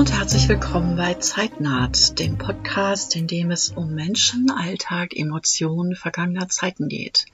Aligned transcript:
und 0.00 0.12
herzlich 0.12 0.48
willkommen 0.48 0.96
bei 0.96 1.12
Zeitnaht, 1.12 2.18
dem 2.18 2.38
Podcast, 2.38 3.14
in 3.16 3.26
dem 3.26 3.50
es 3.50 3.68
um 3.68 3.94
Menschen, 3.94 4.50
Alltag, 4.50 5.14
Emotionen 5.14 5.94
vergangener 5.94 6.48
Zeiten 6.48 6.88
geht. 6.88 7.26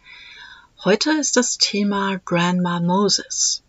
Heute 0.83 1.13
ist 1.13 1.37
das 1.37 1.59
Thema 1.59 2.19
Grandma 2.25 2.81
Moses. 2.81 3.63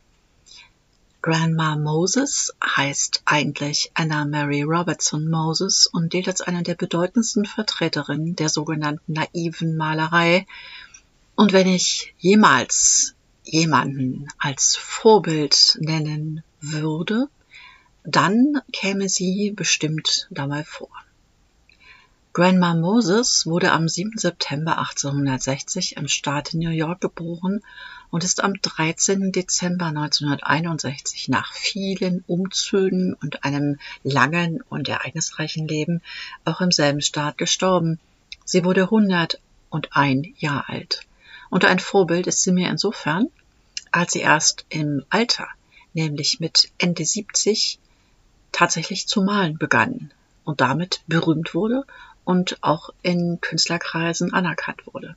Grandma 1.21 1.75
Moses 1.75 2.55
heißt 2.65 3.21
eigentlich 3.25 3.91
Anna 3.93 4.25
Mary 4.25 4.63
Robertson 4.63 5.29
Moses 5.29 5.85
und 5.85 6.09
gilt 6.09 6.27
als 6.27 6.41
eine 6.41 6.63
der 6.63 6.73
bedeutendsten 6.73 7.45
Vertreterinnen 7.45 8.35
der 8.35 8.49
sogenannten 8.49 9.13
naiven 9.13 9.77
Malerei. 9.77 10.47
Und 11.35 11.53
wenn 11.53 11.67
ich 11.67 12.15
jemals 12.17 13.13
jemanden 13.43 14.27
als 14.39 14.75
Vorbild 14.75 15.77
nennen 15.81 16.41
würde, 16.61 17.29
dann 18.09 18.61
käme 18.71 19.09
sie 19.09 19.51
bestimmt 19.51 20.29
dabei 20.31 20.63
vor. 20.63 20.89
Grandma 22.31 22.73
Moses 22.73 23.45
wurde 23.45 23.73
am 23.73 23.89
7. 23.89 24.13
September 24.17 24.77
1860 24.77 25.97
im 25.97 26.07
Staat 26.07 26.53
New 26.53 26.69
York 26.69 27.01
geboren 27.01 27.61
und 28.09 28.23
ist 28.23 28.41
am 28.41 28.53
13. 28.53 29.33
Dezember 29.33 29.87
1961 29.87 31.27
nach 31.27 31.51
vielen 31.51 32.23
Umzügen 32.27 33.13
und 33.13 33.43
einem 33.43 33.77
langen 34.03 34.61
und 34.69 34.87
ereignisreichen 34.87 35.67
Leben 35.67 36.01
auch 36.45 36.61
im 36.61 36.71
selben 36.71 37.01
Staat 37.01 37.37
gestorben. 37.37 37.99
Sie 38.45 38.63
wurde 38.63 38.83
101 38.83 39.39
Jahre 40.37 40.69
alt. 40.69 41.01
Und 41.49 41.65
ein 41.65 41.79
Vorbild 41.79 42.27
ist 42.27 42.41
sie 42.41 42.53
mir 42.53 42.69
insofern, 42.69 43.27
als 43.91 44.13
sie 44.13 44.21
erst 44.21 44.65
im 44.69 45.03
Alter, 45.09 45.49
nämlich 45.93 46.39
mit 46.39 46.71
Ende 46.77 47.03
70, 47.03 47.79
tatsächlich 48.57 49.07
zu 49.07 49.21
malen 49.21 49.59
begann 49.59 50.11
und 50.43 50.61
damit 50.61 51.01
berühmt 51.05 51.53
wurde 51.53 51.85
und 52.23 52.57
auch 52.61 52.89
in 53.03 53.39
Künstlerkreisen 53.39 54.33
anerkannt 54.33 54.81
wurde. 54.87 55.15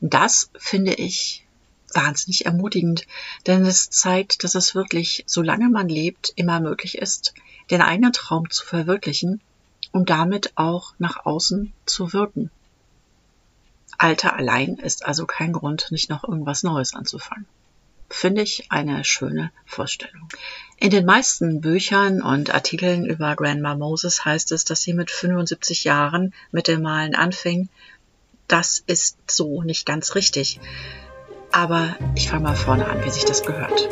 Das 0.00 0.48
finde 0.56 0.94
ich 0.94 1.44
wahnsinnig 1.92 2.46
ermutigend, 2.46 3.08
denn 3.48 3.66
es 3.66 3.90
zeigt, 3.90 4.44
dass 4.44 4.54
es 4.54 4.76
wirklich, 4.76 5.24
solange 5.26 5.68
man 5.68 5.88
lebt, 5.88 6.32
immer 6.36 6.60
möglich 6.60 6.96
ist, 6.98 7.34
den 7.72 7.82
eigenen 7.82 8.12
Traum 8.12 8.48
zu 8.50 8.64
verwirklichen 8.64 9.40
und 9.90 10.08
damit 10.08 10.52
auch 10.54 10.94
nach 10.98 11.26
außen 11.26 11.72
zu 11.86 12.12
wirken. 12.12 12.52
Alter 13.98 14.36
allein 14.36 14.76
ist 14.76 15.04
also 15.04 15.26
kein 15.26 15.52
Grund, 15.52 15.88
nicht 15.90 16.08
noch 16.08 16.22
irgendwas 16.22 16.62
Neues 16.62 16.94
anzufangen 16.94 17.46
finde 18.12 18.42
ich 18.42 18.66
eine 18.70 19.04
schöne 19.04 19.50
Vorstellung. 19.64 20.28
In 20.76 20.90
den 20.90 21.06
meisten 21.06 21.60
Büchern 21.60 22.22
und 22.22 22.54
Artikeln 22.54 23.06
über 23.06 23.34
Grandma 23.36 23.74
Moses 23.74 24.24
heißt 24.24 24.52
es, 24.52 24.64
dass 24.64 24.82
sie 24.82 24.92
mit 24.92 25.10
75 25.10 25.84
Jahren 25.84 26.34
mit 26.50 26.68
dem 26.68 26.82
Malen 26.82 27.14
anfing. 27.14 27.68
Das 28.48 28.82
ist 28.86 29.16
so 29.30 29.62
nicht 29.62 29.86
ganz 29.86 30.14
richtig. 30.14 30.60
Aber 31.52 31.96
ich 32.14 32.28
fange 32.28 32.44
mal 32.44 32.56
vorne 32.56 32.86
an, 32.86 33.04
wie 33.04 33.10
sich 33.10 33.24
das 33.24 33.44
gehört. 33.44 33.88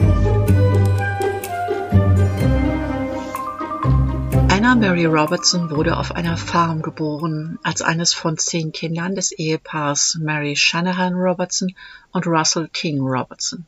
Anna 4.48 4.74
Mary 4.74 5.06
Robertson 5.06 5.70
wurde 5.70 5.96
auf 5.96 6.14
einer 6.14 6.36
Farm 6.36 6.82
geboren, 6.82 7.58
als 7.62 7.80
eines 7.82 8.12
von 8.12 8.36
zehn 8.36 8.72
Kindern 8.72 9.14
des 9.14 9.32
Ehepaars 9.32 10.18
Mary 10.20 10.56
Shanahan 10.56 11.14
Robertson 11.14 11.74
und 12.12 12.27
Russell 12.27 12.68
King 12.72 13.00
Robertson. 13.00 13.64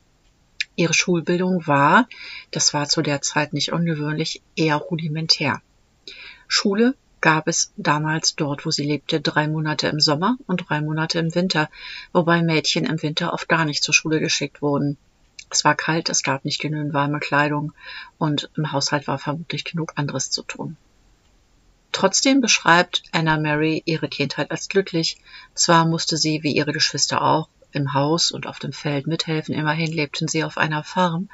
Ihre 0.77 0.95
Schulbildung 0.95 1.67
war, 1.67 2.09
das 2.51 2.73
war 2.73 2.89
zu 2.89 3.03
der 3.03 3.23
Zeit 3.23 3.53
nicht 3.53 3.72
ungewöhnlich, 3.72 4.43
eher 4.56 4.77
rudimentär. 4.77 5.60
Schule 6.49 6.94
gab 7.21 7.47
es 7.47 7.72
damals 7.77 8.34
dort, 8.37 8.66
wo 8.66 8.71
sie 8.71 8.84
lebte, 8.84 9.21
drei 9.21 9.49
Monate 9.49 9.88
im 9.88 10.00
Sommer 10.00 10.37
und 10.47 10.69
drei 10.69 10.81
Monate 10.81 11.19
im 11.19 11.34
Winter, 11.34 11.71
wobei 12.12 12.43
Mädchen 12.43 12.84
im 12.84 13.00
Winter 13.03 13.33
oft 13.33 13.49
gar 13.49 13.65
nicht 13.65 13.83
zur 13.83 13.94
Schule 13.94 14.21
geschickt 14.21 14.60
wurden. 14.60 14.99
Es 15.50 15.65
war 15.65 15.75
kalt, 15.75 16.09
es 16.09 16.22
gab 16.22 16.44
nicht 16.44 16.60
genügend 16.60 16.94
warme 16.94 17.21
Kleidung 17.21 17.72
und 18.19 18.50
im 18.56 18.72
Haushalt 18.72 19.06
war 19.06 19.19
vermutlich 19.19 19.65
genug 19.65 19.93
anderes 19.97 20.31
zu 20.31 20.43
tun. 20.43 20.77
Trotzdem 21.93 22.41
beschreibt 22.41 23.03
Anna 23.12 23.37
Mary 23.37 23.83
ihre 23.84 24.09
Kindheit 24.09 24.50
als 24.50 24.69
glücklich. 24.69 25.19
Zwar 25.54 25.87
musste 25.87 26.16
sie, 26.16 26.43
wie 26.43 26.56
ihre 26.56 26.72
Geschwister 26.72 27.22
auch, 27.22 27.49
im 27.72 27.94
Haus 27.94 28.31
und 28.31 28.47
auf 28.47 28.59
dem 28.59 28.72
Feld 28.72 29.06
mithelfen. 29.06 29.55
Immerhin 29.55 29.93
lebten 29.93 30.28
sie 30.28 30.44
auf 30.44 30.59
einer 30.59 30.84
Farm. 30.84 31.28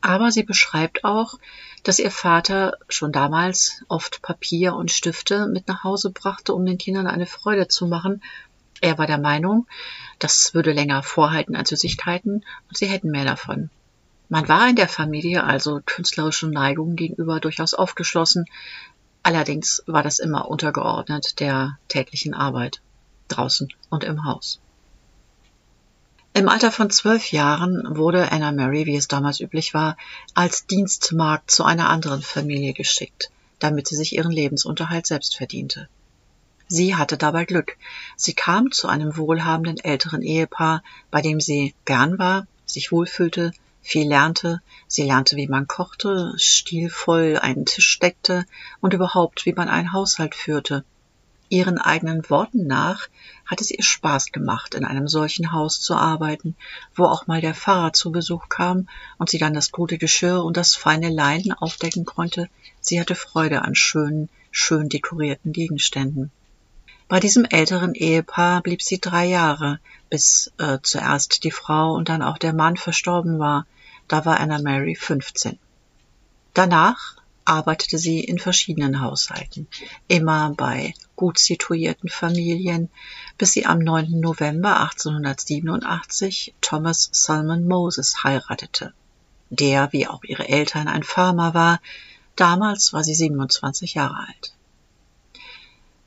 Aber 0.00 0.30
sie 0.30 0.42
beschreibt 0.42 1.04
auch, 1.04 1.38
dass 1.82 1.98
ihr 1.98 2.10
Vater 2.10 2.78
schon 2.88 3.12
damals 3.12 3.82
oft 3.88 4.22
Papier 4.22 4.74
und 4.74 4.90
Stifte 4.90 5.46
mit 5.46 5.68
nach 5.68 5.84
Hause 5.84 6.10
brachte, 6.10 6.54
um 6.54 6.66
den 6.66 6.78
Kindern 6.78 7.06
eine 7.06 7.26
Freude 7.26 7.68
zu 7.68 7.86
machen. 7.86 8.22
Er 8.80 8.98
war 8.98 9.06
der 9.06 9.18
Meinung, 9.18 9.66
das 10.18 10.52
würde 10.54 10.72
länger 10.72 11.02
vorhalten 11.02 11.56
als 11.56 11.70
Süßigkeiten 11.70 12.44
und 12.68 12.76
sie 12.76 12.86
hätten 12.86 13.10
mehr 13.10 13.24
davon. 13.24 13.70
Man 14.28 14.48
war 14.48 14.68
in 14.68 14.76
der 14.76 14.88
Familie 14.88 15.44
also 15.44 15.80
künstlerischen 15.84 16.50
Neigungen 16.50 16.96
gegenüber 16.96 17.40
durchaus 17.40 17.74
aufgeschlossen, 17.74 18.44
allerdings 19.22 19.82
war 19.86 20.02
das 20.02 20.18
immer 20.18 20.48
untergeordnet 20.48 21.40
der 21.40 21.78
täglichen 21.88 22.34
Arbeit 22.34 22.80
draußen 23.28 23.68
und 23.88 24.04
im 24.04 24.24
Haus. 24.24 24.60
Im 26.36 26.50
Alter 26.50 26.70
von 26.70 26.90
zwölf 26.90 27.32
Jahren 27.32 27.96
wurde 27.96 28.30
Anna 28.30 28.52
Mary, 28.52 28.84
wie 28.84 28.96
es 28.96 29.08
damals 29.08 29.40
üblich 29.40 29.72
war, 29.72 29.96
als 30.34 30.66
Dienstmagd 30.66 31.50
zu 31.50 31.64
einer 31.64 31.88
anderen 31.88 32.20
Familie 32.20 32.74
geschickt, 32.74 33.30
damit 33.58 33.88
sie 33.88 33.96
sich 33.96 34.14
ihren 34.14 34.32
Lebensunterhalt 34.32 35.06
selbst 35.06 35.34
verdiente. 35.34 35.88
Sie 36.68 36.94
hatte 36.94 37.16
dabei 37.16 37.46
Glück. 37.46 37.78
Sie 38.16 38.34
kam 38.34 38.70
zu 38.70 38.86
einem 38.86 39.16
wohlhabenden 39.16 39.82
älteren 39.82 40.20
Ehepaar, 40.20 40.82
bei 41.10 41.22
dem 41.22 41.40
sie 41.40 41.74
gern 41.86 42.18
war, 42.18 42.46
sich 42.66 42.92
wohlfühlte, 42.92 43.52
viel 43.80 44.06
lernte. 44.06 44.60
Sie 44.88 45.04
lernte, 45.04 45.36
wie 45.36 45.48
man 45.48 45.66
kochte, 45.66 46.34
stilvoll 46.36 47.38
einen 47.40 47.64
Tisch 47.64 47.98
deckte 47.98 48.44
und 48.82 48.92
überhaupt, 48.92 49.46
wie 49.46 49.54
man 49.54 49.70
einen 49.70 49.94
Haushalt 49.94 50.34
führte. 50.34 50.84
Ihren 51.48 51.78
eigenen 51.78 52.28
Worten 52.28 52.66
nach 52.66 53.08
hat 53.44 53.60
es 53.60 53.70
ihr 53.70 53.82
Spaß 53.82 54.32
gemacht, 54.32 54.74
in 54.74 54.84
einem 54.84 55.06
solchen 55.06 55.52
Haus 55.52 55.80
zu 55.80 55.94
arbeiten, 55.94 56.56
wo 56.94 57.04
auch 57.04 57.26
mal 57.26 57.40
der 57.40 57.54
Pfarrer 57.54 57.92
zu 57.92 58.10
Besuch 58.10 58.48
kam 58.48 58.88
und 59.18 59.30
sie 59.30 59.38
dann 59.38 59.54
das 59.54 59.70
gute 59.70 59.98
Geschirr 59.98 60.42
und 60.44 60.56
das 60.56 60.74
feine 60.74 61.08
Leinen 61.08 61.52
aufdecken 61.52 62.04
konnte. 62.04 62.48
Sie 62.80 63.00
hatte 63.00 63.14
Freude 63.14 63.62
an 63.62 63.74
schönen, 63.74 64.28
schön 64.50 64.88
dekorierten 64.88 65.52
Gegenständen. 65.52 66.32
Bei 67.08 67.20
diesem 67.20 67.44
älteren 67.44 67.94
Ehepaar 67.94 68.62
blieb 68.62 68.82
sie 68.82 69.00
drei 69.00 69.26
Jahre, 69.26 69.78
bis 70.10 70.52
äh, 70.58 70.78
zuerst 70.82 71.44
die 71.44 71.52
Frau 71.52 71.94
und 71.94 72.08
dann 72.08 72.22
auch 72.22 72.38
der 72.38 72.52
Mann 72.52 72.76
verstorben 72.76 73.38
war. 73.38 73.66
Da 74.08 74.24
war 74.24 74.40
Anna 74.40 74.60
Mary 74.60 74.96
15. 74.96 75.58
Danach 76.54 77.16
arbeitete 77.46 77.98
sie 77.98 78.20
in 78.20 78.38
verschiedenen 78.38 79.00
Haushalten, 79.00 79.68
immer 80.08 80.52
bei 80.56 80.94
gut 81.14 81.38
situierten 81.38 82.08
Familien, 82.08 82.90
bis 83.38 83.52
sie 83.52 83.64
am 83.66 83.78
9. 83.78 84.20
November 84.20 84.80
1887 84.80 86.54
Thomas 86.60 87.08
Salmon 87.12 87.66
Moses 87.66 88.22
heiratete, 88.24 88.92
der, 89.50 89.92
wie 89.92 90.06
auch 90.06 90.24
ihre 90.24 90.48
Eltern, 90.48 90.88
ein 90.88 91.02
Farmer 91.02 91.54
war. 91.54 91.80
Damals 92.34 92.92
war 92.92 93.02
sie 93.02 93.14
27 93.14 93.94
Jahre 93.94 94.26
alt. 94.28 94.52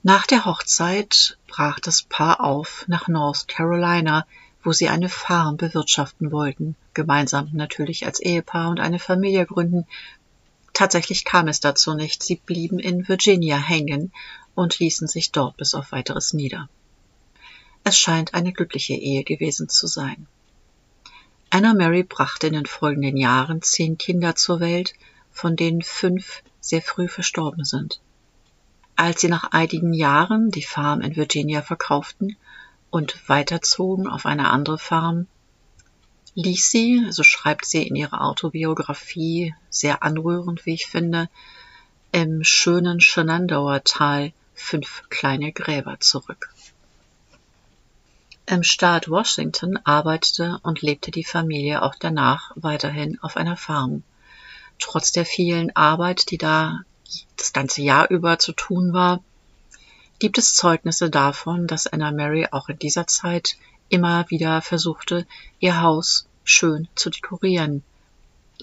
Nach 0.04 0.28
der 0.28 0.46
Hochzeit 0.46 1.38
brach 1.48 1.80
das 1.80 2.04
Paar 2.04 2.42
auf 2.42 2.86
nach 2.88 3.08
North 3.08 3.48
Carolina, 3.48 4.26
wo 4.64 4.72
sie 4.72 4.90
eine 4.90 5.10
Farm 5.10 5.58
bewirtschaften 5.58 6.32
wollten, 6.32 6.76
gemeinsam 6.94 7.50
natürlich 7.54 8.06
als 8.06 8.20
Ehepaar 8.20 8.70
und 8.70 8.80
eine 8.80 9.00
Familie 9.00 9.46
gründen, 9.46 9.86
Tatsächlich 10.74 11.26
kam 11.26 11.48
es 11.48 11.60
dazu 11.60 11.94
nicht. 11.94 12.24
Sie 12.24 12.36
blieben 12.36 12.80
in 12.80 13.08
Virginia 13.08 13.58
hängen 13.58 14.12
und 14.56 14.80
ließen 14.80 15.08
sich 15.08 15.32
dort 15.32 15.58
bis 15.58 15.74
auf 15.74 15.92
weiteres 15.92 16.34
nieder. 16.34 16.70
Es 17.84 17.98
scheint 17.98 18.34
eine 18.34 18.54
glückliche 18.54 18.94
Ehe 18.94 19.24
gewesen 19.24 19.70
zu 19.70 19.88
sein. 19.88 20.28
Anna 21.50 21.74
Mary 21.74 22.04
brachte 22.04 22.48
in 22.48 22.54
den 22.54 22.66
folgenden 22.66 23.18
Jahren 23.18 23.62
zehn 23.62 23.98
Kinder 23.98 24.36
zur 24.36 24.60
Welt, 24.60 24.94
von 25.32 25.56
denen 25.56 25.82
fünf 25.82 26.44
sehr 26.60 26.82
früh 26.82 27.08
verstorben 27.08 27.66
sind. 27.66 28.00
Als 28.96 29.22
sie 29.22 29.30
nach 29.30 29.52
einigen 29.52 29.94
Jahren 29.94 30.52
die 30.52 30.62
Farm 30.62 31.02
in 31.02 31.16
Virginia 31.16 31.62
verkauften 31.62 32.36
und 32.90 33.28
weiterzogen 33.30 34.08
auf 34.08 34.26
eine 34.26 34.50
andere 34.50 34.78
Farm, 34.78 35.28
ließ 36.36 36.70
sie, 36.70 37.08
so 37.10 37.24
schreibt 37.24 37.66
sie 37.66 37.88
in 37.88 37.96
ihrer 37.96 38.22
Autobiografie, 38.22 39.54
sehr 39.70 40.04
anrührend, 40.04 40.66
wie 40.66 40.74
ich 40.74 40.88
finde, 40.88 41.30
im 42.12 42.44
schönen 42.44 43.00
Shenandoah 43.00 43.84
Tal 43.84 44.34
fünf 44.54 45.04
kleine 45.10 45.52
Gräber 45.52 46.00
zurück. 46.00 46.54
Im 48.46 48.64
Staat 48.64 49.10
Washington 49.10 49.78
arbeitete 49.84 50.60
und 50.64 50.82
lebte 50.82 51.12
die 51.12 51.24
Familie 51.24 51.84
auch 51.84 51.94
danach 52.00 52.52
weiterhin 52.56 53.20
auf 53.22 53.38
einer 53.38 53.58
Farm. 53.58 54.04
trotz 54.80 55.12
der 55.12 55.26
vielen 55.26 55.76
Arbeit, 55.76 56.32
die 56.32 56.38
da 56.38 56.80
das 57.38 57.54
ganze 57.54 57.82
Jahr 57.82 58.10
über 58.10 58.40
zu 58.40 58.54
tun 58.54 58.94
war, 58.94 59.22
gibt 60.20 60.38
es 60.38 60.56
Zeugnisse 60.56 61.10
davon, 61.10 61.68
dass 61.68 61.86
Anna 61.88 62.12
Mary 62.12 62.48
auch 62.50 62.70
in 62.70 62.80
dieser 62.80 63.06
Zeit 63.06 63.56
immer 63.90 64.30
wieder 64.30 64.62
versuchte, 64.62 65.26
ihr 65.60 65.82
Haus 65.82 66.28
schön 66.44 66.88
zu 66.96 67.10
dekorieren, 67.10 67.84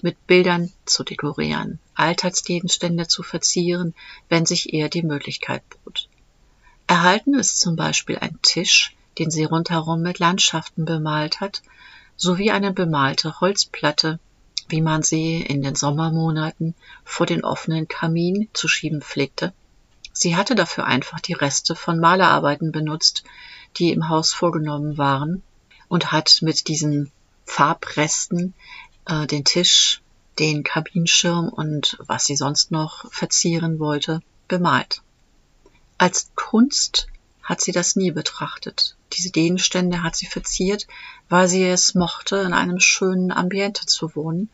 mit 0.01 0.27
Bildern 0.27 0.71
zu 0.85 1.03
dekorieren, 1.03 1.79
Alltagsgegenstände 1.95 3.07
zu 3.07 3.23
verzieren, 3.23 3.93
wenn 4.29 4.45
sich 4.45 4.73
ihr 4.73 4.89
die 4.89 5.03
Möglichkeit 5.03 5.63
bot. 5.83 6.07
Erhalten 6.87 7.33
ist 7.33 7.59
zum 7.59 7.75
Beispiel 7.75 8.17
ein 8.17 8.39
Tisch, 8.41 8.95
den 9.17 9.31
sie 9.31 9.43
rundherum 9.43 10.01
mit 10.01 10.19
Landschaften 10.19 10.85
bemalt 10.85 11.39
hat, 11.41 11.61
sowie 12.15 12.51
eine 12.51 12.71
bemalte 12.71 13.39
Holzplatte, 13.39 14.19
wie 14.69 14.81
man 14.81 15.03
sie 15.03 15.41
in 15.41 15.61
den 15.61 15.75
Sommermonaten 15.75 16.75
vor 17.03 17.25
den 17.25 17.43
offenen 17.43 17.87
Kamin 17.87 18.49
zu 18.53 18.67
schieben 18.67 19.01
pflegte. 19.01 19.53
Sie 20.13 20.35
hatte 20.35 20.55
dafür 20.55 20.85
einfach 20.85 21.19
die 21.19 21.33
Reste 21.33 21.75
von 21.75 21.99
Malerarbeiten 21.99 22.71
benutzt, 22.71 23.23
die 23.77 23.91
im 23.91 24.09
Haus 24.09 24.33
vorgenommen 24.33 24.97
waren, 24.97 25.43
und 25.87 26.11
hat 26.11 26.39
mit 26.41 26.67
diesen 26.67 27.11
Farbresten 27.45 28.53
äh, 29.05 29.25
den 29.27 29.45
Tisch, 29.45 30.01
den 30.39 30.63
Kabinenschirm 30.63 31.49
und 31.49 31.97
was 32.05 32.25
sie 32.25 32.35
sonst 32.35 32.71
noch 32.71 33.11
verzieren 33.11 33.79
wollte, 33.79 34.21
bemalt. 34.47 35.01
Als 35.97 36.31
Kunst 36.35 37.07
hat 37.41 37.61
sie 37.61 37.71
das 37.71 37.95
nie 37.95 38.11
betrachtet. 38.11 38.97
Diese 39.13 39.31
Gegenstände 39.31 40.03
hat 40.03 40.15
sie 40.15 40.27
verziert, 40.27 40.85
weil 41.29 41.47
sie 41.47 41.63
es 41.63 41.95
mochte, 41.95 42.37
in 42.37 42.53
einem 42.53 42.79
schönen 42.79 43.31
Ambiente 43.31 43.85
zu 43.85 44.15
wohnen. 44.15 44.49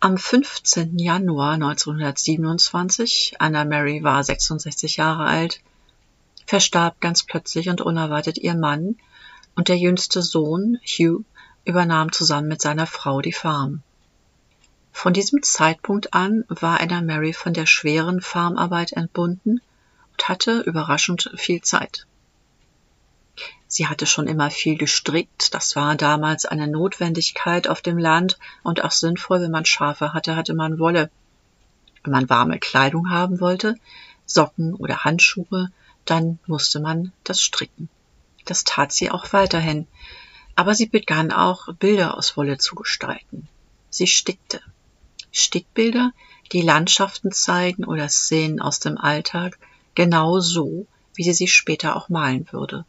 Am 0.00 0.18
15. 0.18 0.98
Januar 0.98 1.52
1927, 1.54 3.36
Anna 3.38 3.64
Mary 3.64 4.02
war 4.02 4.24
66 4.24 4.96
Jahre 4.96 5.24
alt, 5.24 5.60
verstarb 6.50 7.00
ganz 7.00 7.22
plötzlich 7.22 7.68
und 7.68 7.80
unerwartet 7.80 8.36
ihr 8.36 8.56
Mann 8.56 8.96
und 9.54 9.68
der 9.68 9.78
jüngste 9.78 10.20
Sohn, 10.20 10.80
Hugh, 10.84 11.24
übernahm 11.64 12.10
zusammen 12.10 12.48
mit 12.48 12.60
seiner 12.60 12.88
Frau 12.88 13.20
die 13.20 13.32
Farm. 13.32 13.82
Von 14.90 15.12
diesem 15.12 15.44
Zeitpunkt 15.44 16.12
an 16.12 16.44
war 16.48 16.80
Anna 16.80 17.02
Mary 17.02 17.32
von 17.32 17.54
der 17.54 17.66
schweren 17.66 18.20
Farmarbeit 18.20 18.90
entbunden 18.94 19.60
und 20.10 20.28
hatte 20.28 20.62
überraschend 20.62 21.30
viel 21.36 21.62
Zeit. 21.62 22.08
Sie 23.68 23.86
hatte 23.86 24.06
schon 24.06 24.26
immer 24.26 24.50
viel 24.50 24.76
gestrickt, 24.76 25.54
das 25.54 25.76
war 25.76 25.94
damals 25.94 26.46
eine 26.46 26.66
Notwendigkeit 26.66 27.68
auf 27.68 27.80
dem 27.80 27.96
Land 27.96 28.40
und 28.64 28.82
auch 28.82 28.90
sinnvoll, 28.90 29.40
wenn 29.40 29.52
man 29.52 29.66
Schafe 29.66 30.14
hatte, 30.14 30.34
hatte 30.34 30.54
man 30.54 30.80
Wolle. 30.80 31.12
Wenn 32.02 32.10
man 32.10 32.28
warme 32.28 32.58
Kleidung 32.58 33.08
haben 33.08 33.38
wollte, 33.38 33.76
Socken 34.26 34.74
oder 34.74 35.04
Handschuhe, 35.04 35.70
dann 36.10 36.40
musste 36.46 36.80
man 36.80 37.12
das 37.22 37.40
stricken. 37.40 37.88
Das 38.44 38.64
tat 38.64 38.92
sie 38.92 39.10
auch 39.10 39.32
weiterhin, 39.32 39.86
aber 40.56 40.74
sie 40.74 40.86
begann 40.86 41.30
auch 41.30 41.72
Bilder 41.74 42.16
aus 42.16 42.36
Wolle 42.36 42.58
zu 42.58 42.74
gestalten. 42.74 43.48
Sie 43.90 44.08
stickte. 44.08 44.60
Stickbilder, 45.30 46.12
die 46.52 46.62
Landschaften 46.62 47.30
zeigen 47.30 47.84
oder 47.84 48.08
Szenen 48.08 48.60
aus 48.60 48.80
dem 48.80 48.98
Alltag, 48.98 49.58
genau 49.94 50.40
so, 50.40 50.86
wie 51.14 51.22
sie 51.22 51.32
sie 51.32 51.46
später 51.46 51.94
auch 51.94 52.08
malen 52.08 52.48
würde. 52.50 52.84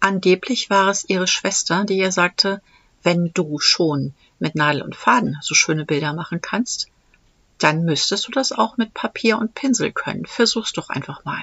Angeblich 0.00 0.68
war 0.68 0.88
es 0.88 1.08
ihre 1.08 1.26
Schwester, 1.26 1.84
die 1.84 1.96
ihr 1.96 2.12
sagte, 2.12 2.60
wenn 3.02 3.32
du 3.32 3.58
schon 3.58 4.12
mit 4.38 4.54
Nadel 4.54 4.82
und 4.82 4.96
Faden 4.96 5.38
so 5.40 5.54
schöne 5.54 5.86
Bilder 5.86 6.12
machen 6.12 6.42
kannst, 6.42 6.88
dann 7.58 7.84
müsstest 7.84 8.26
du 8.26 8.32
das 8.32 8.52
auch 8.52 8.76
mit 8.76 8.92
Papier 8.92 9.38
und 9.38 9.54
Pinsel 9.54 9.92
können. 9.92 10.26
Versuch's 10.26 10.74
doch 10.74 10.90
einfach 10.90 11.24
mal. 11.24 11.42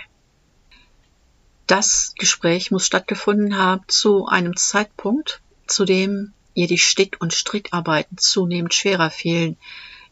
Das 1.71 2.15
Gespräch 2.17 2.69
muss 2.69 2.85
stattgefunden 2.85 3.57
haben 3.57 3.85
zu 3.87 4.25
einem 4.25 4.57
Zeitpunkt, 4.57 5.39
zu 5.67 5.85
dem 5.85 6.33
ihr 6.53 6.67
die 6.67 6.77
Stick- 6.77 7.21
und 7.21 7.33
Strickarbeiten 7.33 8.17
zunehmend 8.17 8.73
schwerer 8.73 9.09
fielen. 9.09 9.55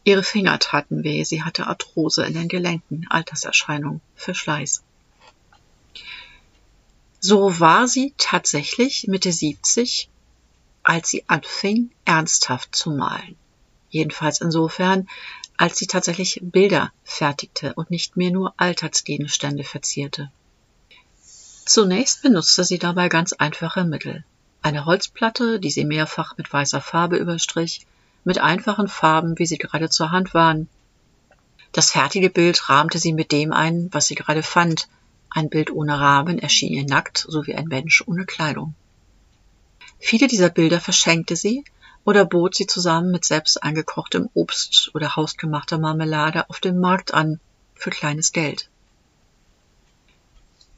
Ihre 0.05 0.23
Finger 0.23 0.57
taten 0.59 1.03
weh, 1.03 1.21
sie 1.25 1.43
hatte 1.43 1.67
Arthrose 1.67 2.23
in 2.23 2.33
den 2.33 2.47
Gelenken, 2.47 3.07
Alterserscheinung, 3.09 3.99
Verschleiß. 4.15 4.83
So 7.19 7.59
war 7.59 7.89
sie 7.89 8.13
tatsächlich 8.17 9.09
Mitte 9.09 9.33
70, 9.33 10.07
als 10.83 11.09
sie 11.09 11.25
anfing, 11.27 11.91
ernsthaft 12.05 12.73
zu 12.73 12.91
malen. 12.91 13.35
Jedenfalls 13.89 14.39
insofern, 14.39 15.09
als 15.57 15.77
sie 15.77 15.87
tatsächlich 15.87 16.39
Bilder 16.41 16.93
fertigte 17.03 17.73
und 17.73 17.91
nicht 17.91 18.15
mehr 18.15 18.31
nur 18.31 18.53
Alltagsgegenstände 18.55 19.65
verzierte. 19.65 20.31
Zunächst 21.69 22.23
benutzte 22.23 22.63
sie 22.63 22.79
dabei 22.79 23.09
ganz 23.09 23.31
einfache 23.31 23.83
Mittel. 23.83 24.23
Eine 24.63 24.85
Holzplatte, 24.85 25.59
die 25.59 25.69
sie 25.69 25.85
mehrfach 25.85 26.35
mit 26.35 26.51
weißer 26.51 26.81
Farbe 26.81 27.17
überstrich, 27.17 27.85
mit 28.23 28.39
einfachen 28.39 28.87
Farben, 28.87 29.37
wie 29.37 29.45
sie 29.45 29.59
gerade 29.59 29.87
zur 29.87 30.09
Hand 30.09 30.33
waren. 30.33 30.67
Das 31.71 31.91
fertige 31.91 32.31
Bild 32.31 32.69
rahmte 32.69 32.97
sie 32.97 33.13
mit 33.13 33.31
dem 33.31 33.53
ein, 33.53 33.87
was 33.91 34.07
sie 34.07 34.15
gerade 34.15 34.41
fand. 34.41 34.89
Ein 35.29 35.51
Bild 35.51 35.69
ohne 35.69 35.99
Rahmen 35.99 36.39
erschien 36.39 36.73
ihr 36.73 36.85
nackt, 36.85 37.23
so 37.29 37.45
wie 37.45 37.53
ein 37.53 37.67
Mensch 37.67 38.03
ohne 38.07 38.25
Kleidung. 38.25 38.73
Viele 39.99 40.27
dieser 40.27 40.49
Bilder 40.49 40.81
verschenkte 40.81 41.35
sie 41.35 41.63
oder 42.03 42.25
bot 42.25 42.55
sie 42.55 42.65
zusammen 42.65 43.11
mit 43.11 43.25
selbst 43.25 43.61
eingekochtem 43.61 44.27
Obst 44.33 44.89
oder 44.95 45.15
hausgemachter 45.15 45.77
Marmelade 45.77 46.49
auf 46.49 46.61
dem 46.61 46.79
Markt 46.79 47.13
an 47.13 47.39
für 47.75 47.91
kleines 47.91 48.31
Geld. 48.31 48.71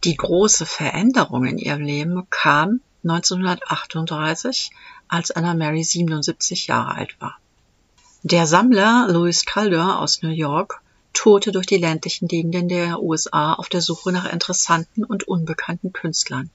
Die 0.04 0.18
große 0.18 0.66
Veränderung 0.66 1.46
in 1.46 1.60
ihrem 1.60 1.82
Leben 1.82 2.28
kam 2.32 2.82
1938, 3.04 4.72
als 5.08 5.30
Anna 5.30 5.54
Mary 5.54 5.84
77 5.84 6.66
Jahre 6.66 6.96
alt 6.96 7.22
war. 7.22 7.38
Der 8.24 8.48
Sammler 8.48 9.06
Louis 9.10 9.46
Calder 9.46 10.00
aus 10.00 10.24
New 10.24 10.30
York 10.30 10.82
tourte 11.14 11.52
durch 11.52 11.68
die 11.68 11.78
ländlichen 11.78 12.28
Gegenden 12.28 12.68
der 12.68 13.00
USA 13.00 13.54
auf 13.54 13.70
der 13.70 13.82
Suche 13.82 14.12
nach 14.12 14.26
interessanten 14.26 15.04
und 15.04 15.28
unbekannten 15.28 15.94
Künstlern. 15.94 16.50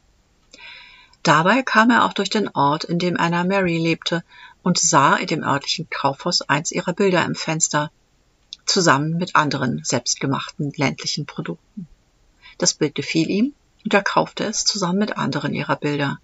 Dabei 1.22 1.62
kam 1.62 1.90
er 1.90 2.04
auch 2.04 2.14
durch 2.14 2.30
den 2.30 2.48
Ort, 2.48 2.82
in 2.82 2.98
dem 2.98 3.16
Anna 3.16 3.44
Mary 3.44 3.78
lebte, 3.78 4.24
und 4.64 4.78
sah 4.78 5.14
in 5.14 5.28
dem 5.28 5.44
örtlichen 5.44 5.88
Kaufhaus 5.88 6.42
eins 6.42 6.72
ihrer 6.72 6.94
Bilder 6.94 7.24
im 7.24 7.36
Fenster, 7.36 7.92
zusammen 8.64 9.16
mit 9.18 9.36
anderen 9.36 9.82
selbstgemachten 9.84 10.72
ländlichen 10.76 11.26
Produkten. 11.26 11.86
Das 12.58 12.74
Bild 12.74 12.94
gefiel 12.94 13.30
ihm 13.30 13.54
und 13.84 13.94
er 13.94 14.02
kaufte 14.02 14.44
es 14.44 14.64
zusammen 14.64 14.98
mit 14.98 15.16
anderen 15.16 15.54
ihrer 15.54 15.76
Bilder. 15.76 16.18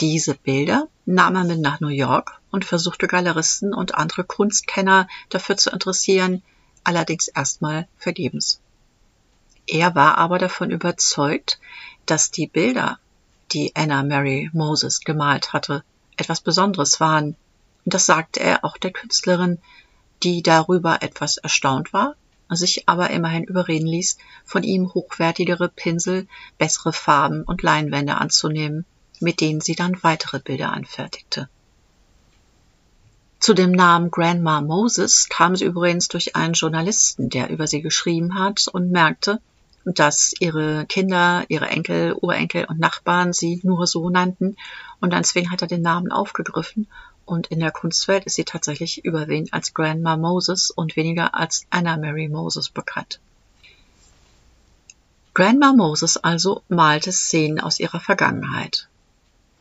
Diese 0.00 0.34
Bilder 0.34 0.88
nahm 1.06 1.36
er 1.36 1.44
mit 1.44 1.60
nach 1.60 1.80
New 1.80 1.88
York 1.88 2.40
und 2.50 2.64
versuchte 2.64 3.06
Galeristen 3.06 3.72
und 3.72 3.94
andere 3.94 4.24
Kunstkenner 4.24 5.08
dafür 5.30 5.56
zu 5.56 5.70
interessieren, 5.70 6.42
allerdings 6.84 7.28
erstmal 7.28 7.88
vergebens. 7.96 8.60
Er 9.66 9.94
war 9.94 10.18
aber 10.18 10.38
davon 10.38 10.70
überzeugt, 10.70 11.58
dass 12.04 12.30
die 12.30 12.46
Bilder, 12.46 12.98
die 13.52 13.74
Anna 13.74 14.02
Mary 14.02 14.50
Moses 14.52 15.00
gemalt 15.00 15.52
hatte, 15.52 15.82
etwas 16.16 16.40
Besonderes 16.40 17.00
waren. 17.00 17.36
Und 17.84 17.94
das 17.94 18.06
sagte 18.06 18.40
er 18.40 18.64
auch 18.64 18.76
der 18.76 18.92
Künstlerin, 18.92 19.58
die 20.22 20.42
darüber 20.42 21.02
etwas 21.02 21.36
erstaunt 21.36 21.92
war 21.92 22.16
sich 22.50 22.88
aber 22.88 23.10
immerhin 23.10 23.44
überreden 23.44 23.86
ließ, 23.86 24.18
von 24.44 24.62
ihm 24.62 24.94
hochwertigere 24.94 25.68
Pinsel, 25.68 26.26
bessere 26.58 26.92
Farben 26.92 27.42
und 27.42 27.62
Leinwände 27.62 28.16
anzunehmen, 28.16 28.84
mit 29.20 29.40
denen 29.40 29.60
sie 29.60 29.74
dann 29.74 30.02
weitere 30.02 30.38
Bilder 30.38 30.72
anfertigte. 30.72 31.48
Zu 33.40 33.54
dem 33.54 33.72
Namen 33.72 34.10
Grandma 34.10 34.60
Moses 34.60 35.28
kam 35.28 35.56
sie 35.56 35.64
übrigens 35.64 36.08
durch 36.08 36.36
einen 36.36 36.54
Journalisten, 36.54 37.28
der 37.28 37.50
über 37.50 37.66
sie 37.66 37.82
geschrieben 37.82 38.38
hat 38.38 38.66
und 38.68 38.90
merkte, 38.90 39.40
dass 39.84 40.34
ihre 40.40 40.86
Kinder, 40.86 41.44
ihre 41.48 41.68
Enkel, 41.68 42.16
Urenkel 42.20 42.64
und 42.64 42.80
Nachbarn 42.80 43.32
sie 43.32 43.60
nur 43.62 43.86
so 43.86 44.10
nannten 44.10 44.56
und 45.00 45.12
deswegen 45.12 45.50
hat 45.50 45.62
er 45.62 45.68
den 45.68 45.82
Namen 45.82 46.10
aufgegriffen 46.10 46.88
und 47.26 47.48
in 47.48 47.60
der 47.60 47.72
Kunstwelt 47.72 48.24
ist 48.24 48.36
sie 48.36 48.44
tatsächlich 48.44 49.04
überwiegend 49.04 49.52
als 49.52 49.74
Grandma 49.74 50.16
Moses 50.16 50.70
und 50.70 50.96
weniger 50.96 51.34
als 51.34 51.66
Anna 51.70 51.96
Mary 51.96 52.28
Moses 52.28 52.70
bekannt. 52.70 53.20
Grandma 55.34 55.72
Moses 55.74 56.16
also 56.16 56.62
malte 56.68 57.12
Szenen 57.12 57.60
aus 57.60 57.80
ihrer 57.80 58.00
Vergangenheit. 58.00 58.88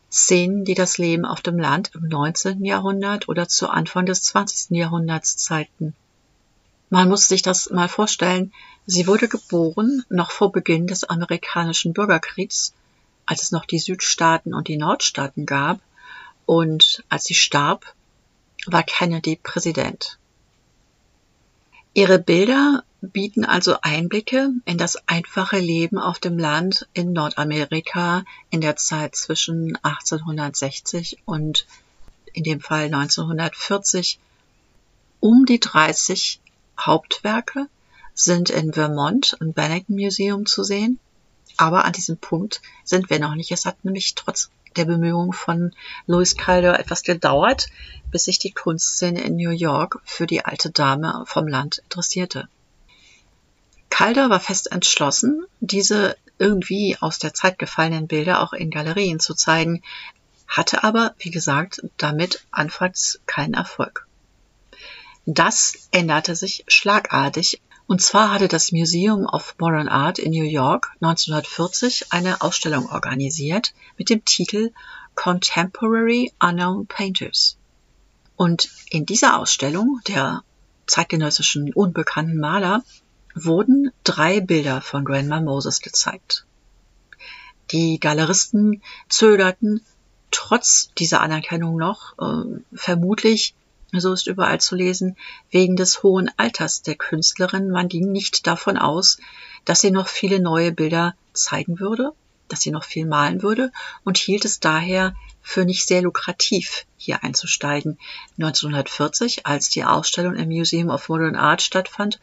Szenen, 0.10 0.64
die 0.64 0.76
das 0.76 0.98
Leben 0.98 1.26
auf 1.26 1.42
dem 1.42 1.60
Land 1.60 1.92
im 1.96 2.08
19. 2.08 2.64
Jahrhundert 2.64 3.28
oder 3.28 3.50
zu 3.50 3.68
Anfang 3.68 4.06
des 4.06 4.22
20. 4.22 4.78
Jahrhunderts 4.78 5.36
zeigten. 5.36 5.94
Man 6.90 7.10
muss 7.10 7.28
sich 7.28 7.42
das 7.42 7.72
mal 7.72 7.90
vorstellen, 7.90 8.54
sie 8.86 9.08
wurde 9.08 9.28
geboren 9.28 10.06
noch 10.08 10.32
vor 10.32 10.52
Beginn 10.52 10.88
des 10.88 11.04
amerikanischen 11.04 11.94
Bürgerkriegs, 11.94 12.74
als 13.26 13.42
es 13.42 13.52
noch 13.52 13.66
die 13.66 13.80
Südstaaten 13.80 14.54
und 14.54 14.68
die 14.68 14.78
Nordstaaten 14.78 15.48
gab– 15.48 15.80
und 16.46 17.04
als 17.10 17.26
sie 17.26 17.36
starb, 17.36 17.94
war 18.66 18.84
Kennedy 18.84 19.40
Präsident. 19.42 20.18
Ihre 21.94 22.20
Bilder 22.20 22.84
bieten 23.02 23.46
also 23.46 23.78
Einblicke 23.82 24.52
in 24.66 24.78
das 24.78 24.98
einfache 25.08 25.60
Leben 25.60 25.98
auf 25.98 26.20
dem 26.20 26.38
Land 26.38 26.88
in 26.94 27.14
Nordamerika 27.14 28.26
in 28.50 28.62
der 28.62 28.76
Zeit 28.76 29.16
zwischen 29.16 29.78
1860 29.84 31.20
und 31.26 31.66
in 32.34 32.44
dem 32.44 32.60
Fall 32.60 32.86
1940. 32.86 34.20
Um 35.20 35.46
die 35.46 35.60
30 35.60 36.40
Hauptwerke 36.80 37.68
sind 38.14 38.50
in 38.50 38.74
Vermont 38.74 39.38
im 39.40 39.54
Bennington 39.54 39.96
Museum 39.96 40.46
zu 40.46 40.64
sehen. 40.64 41.00
Aber 41.58 41.86
an 41.86 41.94
diesem 41.94 42.18
Punkt 42.18 42.62
sind 42.84 43.10
wir 43.10 43.20
noch 43.20 43.36
nicht. 43.36 43.52
Es 43.52 43.66
hat 43.66 43.84
nämlich 43.86 44.16
trotz 44.16 44.50
der 44.78 44.86
Bemühungen 44.86 45.34
von 45.34 45.74
Louis 46.08 46.36
Calder 46.36 46.80
etwas 46.80 47.04
gedauert, 47.04 47.68
bis 48.12 48.26
sich 48.26 48.40
die 48.40 48.52
Kunstszene 48.52 49.22
in 49.22 49.36
New 49.36 49.52
York 49.52 50.00
für 50.04 50.28
die 50.28 50.46
alte 50.46 50.70
Dame 50.72 51.24
vom 51.26 51.48
Land 51.48 51.80
interessierte. 51.80 52.48
Calder 53.90 54.30
war 54.30 54.40
fest 54.40 54.72
entschlossen, 54.72 55.46
diese 55.60 56.18
irgendwie 56.38 56.98
aus 57.00 57.20
der 57.20 57.34
Zeit 57.34 57.60
gefallenen 57.60 58.08
Bilder 58.08 58.42
auch 58.42 58.54
in 58.54 58.70
Galerien 58.70 59.20
zu 59.20 59.34
zeigen, 59.34 59.82
hatte 60.48 60.84
aber, 60.84 61.16
wie 61.20 61.32
gesagt, 61.32 61.82
damit 61.98 62.46
anfangs 62.52 63.20
keinen 63.26 63.54
Erfolg. 63.54 64.06
Das 65.26 65.88
änderte 65.92 66.36
sich 66.36 66.66
schlagartig 66.68 67.62
und 67.88 68.02
zwar 68.02 68.32
hatte 68.32 68.48
das 68.48 68.72
Museum 68.72 69.26
of 69.26 69.56
Modern 69.60 69.88
Art 69.88 70.18
in 70.18 70.32
New 70.32 70.44
York 70.44 70.92
1940 71.02 72.12
eine 72.12 72.42
Ausstellung 72.42 72.90
organisiert 72.90 73.74
mit 73.98 74.10
dem 74.10 74.26
Titel 74.26 74.72
Contemporary 75.14 76.34
Unknown 76.40 76.88
Painters. 76.88 77.58
Und 78.36 78.70
in 78.90 79.06
dieser 79.06 79.40
Ausstellung 79.40 80.02
der 80.08 80.44
zeitgenössischen 80.88 81.74
unbekannten 81.74 82.38
Maler 82.38 82.84
wurden 83.36 83.92
drei 84.04 84.42
Bilder 84.42 84.82
von 84.82 85.06
Grandma 85.06 85.40
Moses 85.40 85.80
gezeigt. 85.82 86.46
Die 87.72 88.00
Galeristen 88.00 88.82
zögerten 89.10 89.82
trotz 90.32 90.90
dieser 90.98 91.22
Anerkennung 91.22 91.78
noch, 91.78 92.18
äh, 92.20 92.60
vermutlich 92.74 93.54
so 94.00 94.14
ist 94.14 94.28
überall 94.28 94.60
zu 94.60 94.76
lesen, 94.76 95.18
wegen 95.50 95.76
des 95.76 96.04
hohen 96.04 96.30
Alters 96.38 96.82
der 96.82 96.96
Künstlerin. 96.96 97.70
Man 97.70 97.88
ging 97.88 98.12
nicht 98.12 98.48
davon 98.48 98.78
aus, 98.78 99.18
dass 99.66 99.82
sie 99.82 99.92
noch 99.92 100.08
viele 100.08 100.40
neue 100.40 100.72
Bilder 100.72 101.16
zeigen 101.34 101.80
würde, 101.80 102.12
dass 102.48 102.62
sie 102.62 102.72
noch 102.72 102.84
viel 102.84 103.06
malen 103.06 103.42
würde 103.42 103.72
und 104.04 104.18
hielt 104.18 104.46
es 104.46 104.60
daher 104.60 105.16
für 105.42 105.66
nicht 105.66 105.88
sehr 105.88 106.02
lukrativ, 106.02 106.86
hier 106.98 107.24
einzusteigen. 107.24 108.00
1940, 108.38 109.46
als 109.46 109.70
die 109.70 109.84
Ausstellung 109.84 110.36
im 110.36 110.50
Museum 110.50 110.90
of 110.90 111.10
Modern 111.10 111.36
Art 111.36 111.62
stattfand, 111.62 112.20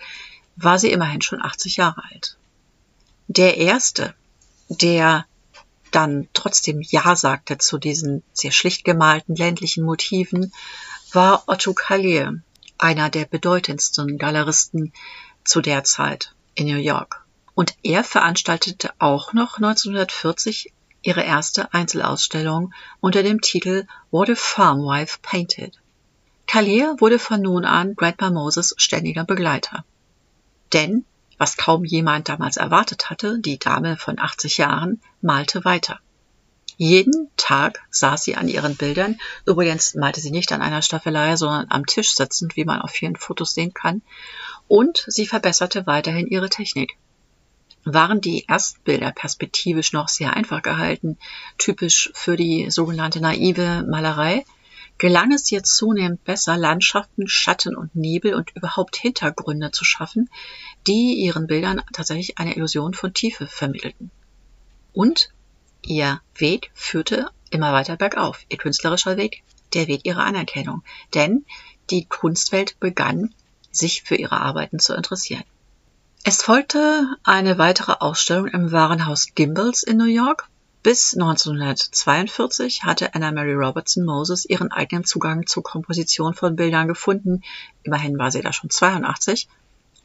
war 0.56 0.78
sie 0.78 0.90
immerhin 0.90 1.22
schon 1.22 1.42
80 1.42 1.76
Jahre 1.76 2.02
alt. 2.10 2.36
Der 3.28 3.56
erste, 3.56 4.14
der 4.68 5.26
dann 5.90 6.28
trotzdem 6.32 6.80
Ja 6.80 7.14
sagte 7.16 7.58
zu 7.58 7.78
diesen 7.78 8.22
sehr 8.32 8.50
schlicht 8.50 8.84
gemalten 8.84 9.36
ländlichen 9.36 9.84
Motiven, 9.84 10.52
war 11.14 11.44
Otto 11.46 11.74
Kallier, 11.74 12.40
einer 12.78 13.10
der 13.10 13.26
bedeutendsten 13.26 14.18
Galeristen 14.18 14.92
zu 15.44 15.60
der 15.60 15.84
Zeit 15.84 16.34
in 16.54 16.66
New 16.66 16.78
York. 16.78 17.24
Und 17.54 17.74
er 17.82 18.02
veranstaltete 18.02 18.90
auch 18.98 19.32
noch 19.32 19.56
1940 19.56 20.72
ihre 21.02 21.22
erste 21.22 21.72
Einzelausstellung 21.74 22.72
unter 23.00 23.22
dem 23.22 23.40
Titel 23.40 23.86
What 24.10 24.30
a 24.30 24.34
Farm 24.34 24.78
Wife 24.78 25.18
Painted. 25.20 25.78
Callier 26.46 26.96
wurde 26.98 27.18
von 27.18 27.42
nun 27.42 27.64
an 27.64 27.94
Grandma 27.94 28.30
Moses 28.30 28.74
ständiger 28.76 29.24
Begleiter. 29.24 29.84
Denn, 30.72 31.04
was 31.38 31.56
kaum 31.56 31.84
jemand 31.84 32.28
damals 32.28 32.56
erwartet 32.56 33.10
hatte, 33.10 33.38
die 33.40 33.58
Dame 33.58 33.96
von 33.96 34.18
80 34.18 34.58
Jahren 34.58 35.00
malte 35.20 35.64
weiter. 35.64 36.00
Jeden 36.76 37.28
Tag 37.36 37.80
saß 37.90 38.24
sie 38.24 38.36
an 38.36 38.48
ihren 38.48 38.76
Bildern. 38.76 39.18
Übrigens 39.46 39.94
malte 39.94 40.20
sie 40.20 40.30
nicht 40.30 40.52
an 40.52 40.62
einer 40.62 40.82
Staffelei, 40.82 41.36
sondern 41.36 41.66
am 41.70 41.86
Tisch 41.86 42.14
sitzend, 42.14 42.56
wie 42.56 42.64
man 42.64 42.80
auf 42.80 42.90
vielen 42.90 43.16
Fotos 43.16 43.54
sehen 43.54 43.74
kann. 43.74 44.02
Und 44.68 45.04
sie 45.06 45.26
verbesserte 45.26 45.86
weiterhin 45.86 46.26
ihre 46.26 46.48
Technik. 46.48 46.96
Waren 47.84 48.20
die 48.20 48.46
Erstbilder 48.48 49.12
perspektivisch 49.12 49.92
noch 49.92 50.08
sehr 50.08 50.34
einfach 50.34 50.62
gehalten, 50.62 51.18
typisch 51.58 52.10
für 52.14 52.36
die 52.36 52.70
sogenannte 52.70 53.20
naive 53.20 53.84
Malerei, 53.88 54.44
gelang 54.98 55.32
es 55.32 55.50
ihr 55.50 55.64
zunehmend 55.64 56.22
besser, 56.22 56.56
Landschaften, 56.56 57.26
Schatten 57.26 57.74
und 57.74 57.96
Nebel 57.96 58.34
und 58.34 58.54
überhaupt 58.54 58.96
Hintergründe 58.96 59.72
zu 59.72 59.84
schaffen, 59.84 60.30
die 60.86 61.14
ihren 61.14 61.48
Bildern 61.48 61.82
tatsächlich 61.92 62.38
eine 62.38 62.54
Illusion 62.54 62.94
von 62.94 63.12
Tiefe 63.12 63.48
vermittelten. 63.48 64.12
Und 64.92 65.30
Ihr 65.84 66.20
Weg 66.36 66.70
führte 66.74 67.28
immer 67.50 67.72
weiter 67.72 67.96
bergauf, 67.96 68.44
ihr 68.48 68.56
künstlerischer 68.56 69.16
Weg, 69.16 69.42
der 69.74 69.88
Weg 69.88 70.04
ihrer 70.04 70.24
Anerkennung, 70.24 70.82
denn 71.14 71.44
die 71.90 72.04
Kunstwelt 72.04 72.78
begann, 72.80 73.34
sich 73.70 74.02
für 74.02 74.14
ihre 74.14 74.40
Arbeiten 74.40 74.78
zu 74.78 74.94
interessieren. 74.94 75.44
Es 76.24 76.42
folgte 76.42 77.16
eine 77.24 77.58
weitere 77.58 77.94
Ausstellung 77.98 78.46
im 78.46 78.70
Warenhaus 78.70 79.34
Gimbels 79.34 79.82
in 79.82 79.96
New 79.96 80.04
York. 80.04 80.48
Bis 80.82 81.14
1942 81.14 82.84
hatte 82.84 83.14
Anna 83.14 83.32
Mary 83.32 83.54
Robertson 83.54 84.04
Moses 84.04 84.44
ihren 84.44 84.70
eigenen 84.70 85.04
Zugang 85.04 85.46
zur 85.46 85.62
Komposition 85.62 86.34
von 86.34 86.56
Bildern 86.56 86.86
gefunden, 86.88 87.42
immerhin 87.82 88.18
war 88.18 88.30
sie 88.30 88.40
da 88.40 88.52
schon 88.52 88.70
82, 88.70 89.48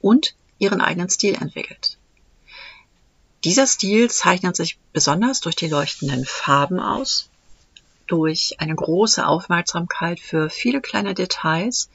und 0.02 0.36
ihren 0.60 0.82
eigenen 0.82 1.10
Stil 1.10 1.36
entwickelt. 1.36 1.98
Dieser 3.44 3.68
Stil 3.68 4.10
zeichnet 4.10 4.56
sich 4.56 4.80
besonders 4.94 5.42
durch 5.42 5.56
die 5.56 5.68
leuchtenden 5.68 6.26
Farben 6.26 6.80
aus, 6.80 7.30
durch 8.08 8.56
eine 8.60 8.74
große 8.74 9.26
Aufmerksamkeit 9.26 10.20
für 10.20 10.50
viele 10.50 10.82
kleine 10.82 11.14
Details 11.14 11.90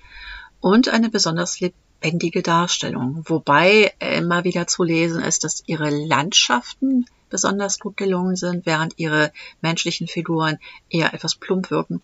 und 0.61 0.89
eine 0.89 1.11
besonders 1.11 1.59
lebendige 1.59 2.43
Darstellung, 2.43 3.25
wobei 3.27 3.93
immer 3.99 4.45
wieder 4.45 4.67
zu 4.67 4.85
lesen 4.85 5.23
ist, 5.23 5.43
dass 5.43 5.65
ihre 5.67 5.91
Landschaften 5.91 7.07
besonders 7.29 7.81
gut 7.81 7.97
gelungen 7.97 8.37
sind, 8.37 8.65
während 8.65 8.99
ihre 8.99 9.33
menschlichen 9.63 10.07
Figuren 10.07 10.59
eher 10.91 11.13
etwas 11.13 11.35
plump 11.35 11.71
wirken. 11.71 12.01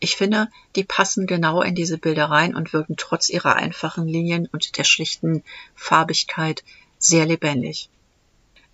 Ich 0.00 0.16
finde, 0.16 0.48
die 0.74 0.84
passen 0.84 1.26
genau 1.26 1.62
in 1.62 1.74
diese 1.74 1.98
Bilder 1.98 2.26
rein 2.26 2.56
und 2.56 2.72
wirken 2.72 2.96
trotz 2.96 3.28
ihrer 3.28 3.56
einfachen 3.56 4.08
Linien 4.08 4.48
und 4.50 4.76
der 4.76 4.84
schlichten 4.84 5.44
Farbigkeit 5.74 6.64
sehr 6.98 7.26
lebendig. 7.26 7.88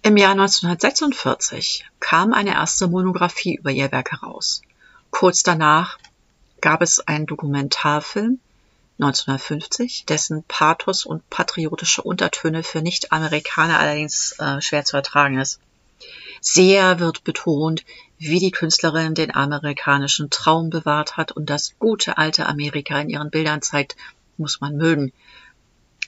Im 0.02 0.16
Jahr 0.16 0.30
1946 0.30 1.84
kam 2.00 2.32
eine 2.32 2.54
erste 2.54 2.88
Monographie 2.88 3.56
über 3.56 3.70
ihr 3.70 3.92
Werk 3.92 4.12
heraus. 4.12 4.62
Kurz 5.10 5.42
danach 5.42 5.98
gab 6.62 6.80
es 6.80 7.00
einen 7.06 7.26
Dokumentarfilm 7.26 8.40
1950, 8.98 10.06
dessen 10.06 10.42
Pathos 10.44 11.04
und 11.04 11.28
patriotische 11.28 12.00
Untertöne 12.00 12.62
für 12.62 12.80
Nicht-Amerikaner 12.80 13.78
allerdings 13.78 14.32
äh, 14.38 14.62
schwer 14.62 14.86
zu 14.86 14.96
ertragen 14.96 15.38
ist. 15.38 15.60
Sehr 16.40 16.98
wird 16.98 17.22
betont, 17.22 17.84
wie 18.16 18.38
die 18.38 18.52
Künstlerin 18.52 19.14
den 19.14 19.34
amerikanischen 19.34 20.30
Traum 20.30 20.70
bewahrt 20.70 21.18
hat 21.18 21.32
und 21.32 21.50
das 21.50 21.74
gute 21.78 22.16
alte 22.16 22.46
Amerika 22.46 22.98
in 22.98 23.10
ihren 23.10 23.30
Bildern 23.30 23.60
zeigt, 23.60 23.96
muss 24.38 24.62
man 24.62 24.78
mögen. 24.78 25.12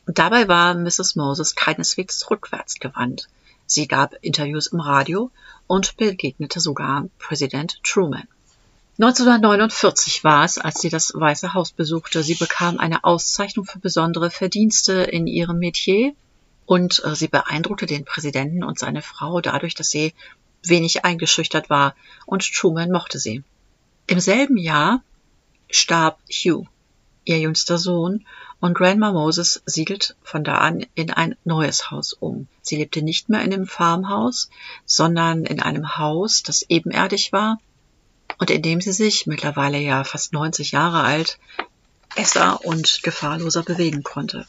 dabei 0.07 0.49
war 0.49 0.73
Mrs. 0.73 1.15
Moses 1.15 1.55
keineswegs 1.55 2.31
rückwärts 2.31 2.77
gewandt. 2.77 3.29
Sie 3.73 3.89
gab 3.89 4.15
Interviews 4.21 4.67
im 4.67 4.81
Radio 4.81 5.31
und 5.67 5.97
begegnete 5.97 6.61
sogar 6.61 7.09
Präsident 7.19 7.83
Truman. 7.83 8.29
1949 8.99 10.23
war 10.23 10.45
es, 10.45 10.59
als 10.59 10.83
sie 10.83 10.91
das 10.91 11.15
Weiße 11.15 11.55
Haus 11.55 11.73
besuchte. 11.73 12.23
Sie 12.23 12.35
bekam 12.35 12.79
eine 12.79 13.05
Auszeichnung 13.05 13.65
für 13.65 13.79
besondere 13.79 14.31
Verdienste 14.31 15.05
in 15.05 15.27
ihrem 15.27 15.59
Metier 15.59 16.13
und 16.67 17.03
äh, 17.03 17.17
sie 17.17 17.29
beeindruckte 17.29 17.87
den 17.87 18.05
Präsidenten 18.05 18.63
und 18.63 18.79
seine 18.79 19.01
Frau 19.01 19.41
dadurch, 19.41 19.75
dass 19.75 19.89
sie 19.89 20.13
wenig 20.63 21.07
eingeschüchtert 21.07 21.71
war 21.71 21.95
und 22.27 22.53
Truman 22.53 22.91
mochte 22.91 23.19
sie. 23.19 23.43
Im 24.07 24.21
selben 24.21 24.59
Jahr 24.59 25.03
starb 25.71 26.19
Hugh, 26.31 26.67
ihr 27.25 27.39
jüngster 27.39 27.79
Sohn, 27.79 28.27
und 28.63 28.75
Grandma 28.75 29.11
Moses 29.11 29.61
siedelt 29.67 30.15
von 30.23 30.45
da 30.45 30.59
an 30.59 30.87
in 30.95 31.11
ein 31.11 31.35
neues 31.43 31.91
Haus 31.91 32.13
um. 32.13 32.47
Sie 32.63 32.77
lebte 32.77 33.03
nicht 33.03 33.29
mehr 33.29 33.43
in 33.43 33.51
dem 33.51 33.67
Farmhaus, 33.67 34.51
sondern 34.87 35.43
in 35.45 35.61
einem 35.61 35.99
Haus, 35.99 36.45
das 36.45 36.63
ebenerdig 36.69 37.33
war 37.33 37.59
und 38.39 38.51
in 38.51 38.63
dem 38.63 38.81
sie 38.81 38.93
sich, 38.93 39.27
mittlerweile 39.27 39.79
ja 39.79 40.05
fast 40.05 40.33
90 40.33 40.71
Jahre 40.71 41.03
alt, 41.03 41.41
besser 42.15 42.65
und 42.65 43.03
gefahrloser 43.03 43.65
bewegen 43.65 44.05
konnte. 44.05 44.47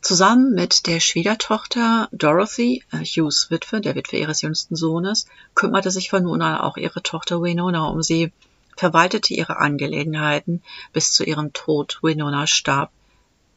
Zusammen 0.00 0.52
mit 0.54 0.88
der 0.88 0.98
Schwiegertochter 0.98 2.08
Dorothy, 2.10 2.82
äh, 2.90 3.04
Hughes 3.04 3.52
Witwe, 3.52 3.80
der 3.80 3.94
Witwe 3.94 4.16
ihres 4.16 4.42
jüngsten 4.42 4.74
Sohnes, 4.74 5.26
kümmerte 5.54 5.92
sich 5.92 6.10
von 6.10 6.24
nun 6.24 6.42
an 6.42 6.58
auch 6.58 6.76
ihre 6.76 7.04
Tochter 7.04 7.40
Winona 7.40 7.86
um 7.86 8.02
sie, 8.02 8.32
verwaltete 8.76 9.32
ihre 9.32 9.58
Angelegenheiten 9.58 10.60
bis 10.92 11.12
zu 11.12 11.22
ihrem 11.22 11.52
Tod. 11.52 12.00
Winona 12.02 12.48
starb 12.48 12.90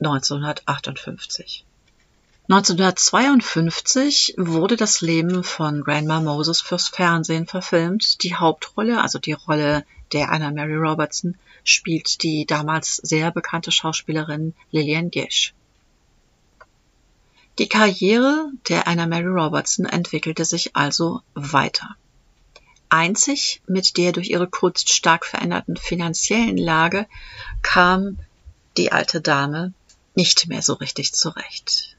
1958. 0.02 1.64
1952 2.50 4.34
wurde 4.38 4.76
das 4.76 5.02
Leben 5.02 5.44
von 5.44 5.84
Grandma 5.84 6.20
Moses 6.20 6.60
fürs 6.60 6.88
Fernsehen 6.88 7.46
verfilmt. 7.48 8.24
Die 8.24 8.36
Hauptrolle, 8.36 9.02
also 9.02 9.20
die 9.20 9.34
Rolle 9.34 9.86
der 10.12 10.32
Anna 10.32 10.52
Mary 10.52 10.76
Robertson, 10.76 11.38
spielt 11.64 12.24
die 12.24 12.46
damals 12.46 12.98
sehr 12.98 13.32
bekannte 13.32 13.72
Schauspielerin 13.72 14.54
Lillian 14.72 15.12
Gish. 15.12 15.54
Die 17.60 17.70
Karriere 17.70 18.50
der 18.70 18.88
Anna 18.88 19.06
Mary 19.06 19.28
Robertson 19.28 19.86
entwickelte 19.86 20.44
sich 20.44 20.76
also 20.76 21.22
weiter. 21.36 21.96
Einzig 22.90 23.62
mit 23.68 23.98
der 23.98 24.12
durch 24.12 24.30
ihre 24.32 24.48
Kunst 24.48 24.92
stark 24.92 25.26
veränderten 25.26 25.78
finanziellen 25.78 26.58
Lage 26.58 27.06
kam 27.62 28.18
die 28.78 28.92
alte 28.92 29.22
Dame 29.22 29.74
nicht 30.22 30.48
mehr 30.48 30.62
so 30.62 30.74
richtig 30.74 31.14
zurecht. 31.14 31.98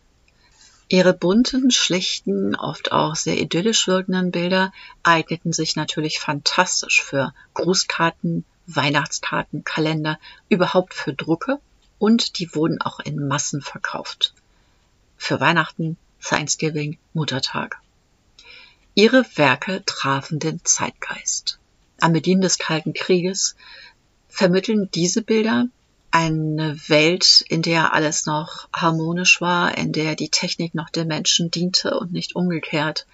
Ihre 0.88 1.12
bunten, 1.12 1.73
schlichten, 1.73 2.55
oft 2.55 2.93
auch 2.93 3.17
sehr 3.17 3.37
idyllisch 3.37 3.88
wirkenden 3.88 4.31
Bilder 4.31 4.73
eigneten 5.02 5.52
sich 5.52 5.75
natürlich 5.75 6.21
fantastisch 6.21 7.02
für 7.02 7.35
Grußkarten, 7.55 8.45
Weihnachtskarten, 8.69 9.64
Kalender, 9.64 10.21
überhaupt 10.49 10.95
für 10.95 11.12
Drucke 11.12 11.59
und 11.99 12.38
die 12.38 12.55
wurden 12.55 12.81
auch 12.81 13.00
in 13.00 13.26
Massen 13.26 13.61
verkauft. 13.61 14.35
Für 15.17 15.41
Weihnachten, 15.41 15.97
Thanksgiving, 16.23 16.99
Muttertag. 17.14 17.81
Ihre 18.95 19.26
Werke 19.35 19.83
trafen 19.85 20.38
den 20.38 20.64
Zeitgeist. 20.64 21.59
Am 21.99 22.12
Beginn 22.12 22.41
des 22.41 22.59
Kalten 22.59 22.95
Krieges 22.95 23.57
vermitteln 24.29 24.88
diese 24.95 25.23
Bilder 25.23 25.67
eine 26.12 26.76
Welt, 26.88 27.45
in 27.49 27.62
der 27.62 27.95
alles 27.95 28.26
noch 28.26 28.69
harmonisch 28.73 29.40
war, 29.40 29.76
in 29.76 29.92
der 29.92 30.14
die 30.14 30.28
Technik 30.28 30.75
noch 30.75 30.90
dem 30.90 31.09
Menschen 31.09 31.50
diente 31.50 31.99
und 31.99 32.12
nicht 32.12 32.37
umgekehrt. 32.37 33.07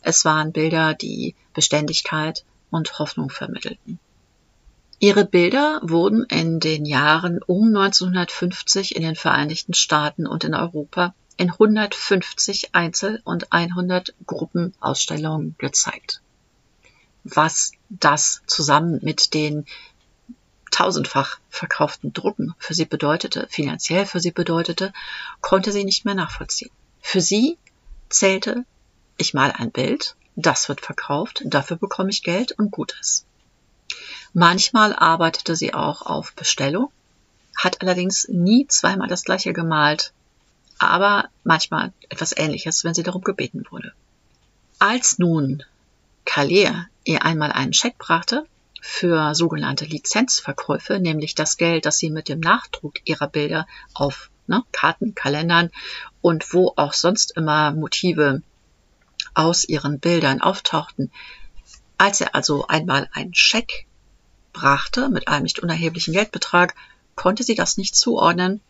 Es 0.00 0.24
waren 0.24 0.52
Bilder, 0.52 0.94
die 0.94 1.34
Beständigkeit 1.52 2.44
und 2.70 2.98
Hoffnung 2.98 3.30
vermittelten. 3.30 3.98
Ihre 4.98 5.24
Bilder 5.24 5.80
wurden 5.82 6.24
in 6.24 6.60
den 6.60 6.84
Jahren 6.84 7.40
um 7.46 7.68
1950 7.68 8.96
in 8.96 9.02
den 9.02 9.16
Vereinigten 9.16 9.74
Staaten 9.74 10.26
und 10.26 10.44
in 10.44 10.54
Europa 10.54 11.14
in 11.36 11.50
150 11.50 12.74
Einzel- 12.74 13.22
und 13.24 13.50
100 13.50 14.14
Gruppenausstellungen 14.26 15.54
gezeigt. 15.56 16.20
Was 17.24 17.72
das 17.88 18.42
zusammen 18.46 18.98
mit 19.02 19.32
den 19.32 19.64
tausendfach 20.70 21.38
verkauften 21.50 22.12
Drucken 22.12 22.54
für 22.58 22.74
sie 22.74 22.84
bedeutete, 22.84 23.46
finanziell 23.50 24.06
für 24.06 24.20
sie 24.20 24.30
bedeutete, 24.30 24.92
konnte 25.40 25.72
sie 25.72 25.84
nicht 25.84 26.04
mehr 26.04 26.14
nachvollziehen. 26.14 26.70
Für 27.00 27.20
sie 27.20 27.58
zählte, 28.08 28.64
ich 29.16 29.34
mal 29.34 29.52
ein 29.52 29.70
Bild, 29.70 30.16
das 30.36 30.68
wird 30.68 30.80
verkauft, 30.80 31.42
dafür 31.44 31.76
bekomme 31.76 32.10
ich 32.10 32.22
Geld 32.22 32.52
und 32.52 32.70
Gutes. 32.70 33.24
Manchmal 34.32 34.94
arbeitete 34.94 35.56
sie 35.56 35.74
auch 35.74 36.02
auf 36.02 36.32
Bestellung, 36.34 36.90
hat 37.56 37.82
allerdings 37.82 38.28
nie 38.28 38.66
zweimal 38.68 39.08
das 39.08 39.24
gleiche 39.24 39.52
gemalt, 39.52 40.12
aber 40.78 41.28
manchmal 41.44 41.92
etwas 42.08 42.36
ähnliches, 42.36 42.84
wenn 42.84 42.94
sie 42.94 43.02
darum 43.02 43.22
gebeten 43.22 43.64
wurde. 43.70 43.92
Als 44.78 45.18
nun 45.18 45.62
Calais 46.24 46.72
ihr 47.04 47.24
einmal 47.24 47.52
einen 47.52 47.72
Scheck 47.72 47.98
brachte, 47.98 48.46
für 48.80 49.34
sogenannte 49.34 49.84
Lizenzverkäufe, 49.84 50.98
nämlich 50.98 51.34
das 51.34 51.56
Geld, 51.56 51.86
das 51.86 51.98
sie 51.98 52.10
mit 52.10 52.28
dem 52.28 52.40
Nachdruck 52.40 52.94
ihrer 53.04 53.28
Bilder 53.28 53.66
auf 53.94 54.30
ne, 54.46 54.64
Karten, 54.72 55.14
Kalendern 55.14 55.70
und 56.20 56.52
wo 56.52 56.72
auch 56.76 56.92
sonst 56.92 57.36
immer 57.36 57.72
Motive 57.72 58.42
aus 59.34 59.64
ihren 59.64 60.00
Bildern 60.00 60.40
auftauchten. 60.40 61.10
Als 61.98 62.20
er 62.20 62.34
also 62.34 62.66
einmal 62.66 63.08
einen 63.12 63.34
Scheck 63.34 63.86
brachte 64.52 65.08
mit 65.08 65.28
einem 65.28 65.44
nicht 65.44 65.60
unerheblichen 65.60 66.12
Geldbetrag, 66.12 66.74
konnte 67.14 67.42
sie 67.42 67.54
das 67.54 67.76
nicht 67.76 67.94
zuordnen 67.94 68.60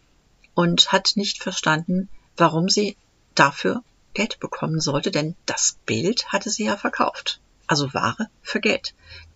und 0.55 0.93
hat 0.93 1.13
nicht 1.15 1.43
verstanden, 1.43 2.09
warum 2.37 2.69
sie 2.69 2.97
dafür 3.35 3.83
Geld 4.13 4.41
bekommen 4.41 4.81
sollte, 4.81 5.11
denn 5.11 5.37
das 5.47 5.79
Bild 5.87 6.27
hatte 6.33 6.51
sie 6.51 6.65
ja 6.65 6.77
verkauft. 6.77 7.41
Also 7.67 7.95
Ware 7.95 8.29
für 8.43 8.61
Geld. 8.61 8.95